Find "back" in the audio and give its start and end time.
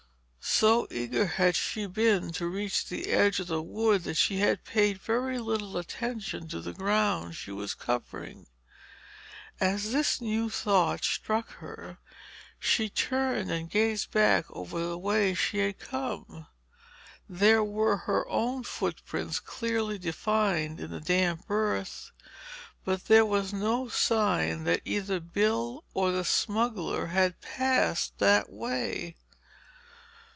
14.11-14.45